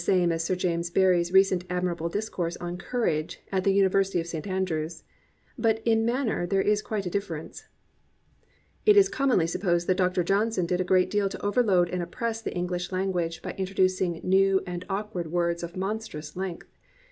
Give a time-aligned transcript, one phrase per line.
[0.07, 2.57] In meaning this is very much the same as Sir James Barrie's recent admirable discourse
[2.57, 4.47] on "Courage" at the University of St.
[4.47, 5.03] Andrew's;
[5.59, 7.65] but in manner there is quite a difference.
[8.83, 10.23] It is commonly supposed that Dr.
[10.23, 14.19] Johnson did a great deal to overload and oppress the English lan guage by introducing
[14.23, 16.71] new and awkward words of monstrous length.